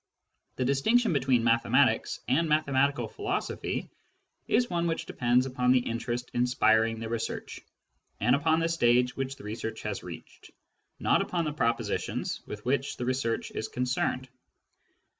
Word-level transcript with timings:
The 0.55 0.65
distinction 0.65 1.13
between 1.13 1.43
mathematics 1.43 2.21
and 2.27 2.49
mathematical 2.49 3.07
philosophy 3.07 3.87
is 4.47 4.67
one 4.67 4.87
which 4.87 5.05
depends 5.05 5.45
upon 5.45 5.71
the 5.71 5.77
interest 5.81 6.31
inspiring 6.33 6.99
the 6.99 7.07
research, 7.07 7.61
and 8.19 8.35
upon 8.35 8.59
the 8.61 8.67
stage 8.67 9.15
which 9.15 9.35
the 9.35 9.43
research 9.43 9.83
has 9.83 10.01
reached; 10.01 10.49
not 10.99 11.21
upon 11.21 11.45
the 11.45 11.53
propositions 11.53 12.41
with 12.47 12.65
which 12.65 12.97
the 12.97 13.05
research 13.05 13.51
is 13.51 13.67
concerned. 13.67 14.27